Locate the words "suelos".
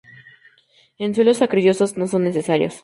1.13-1.43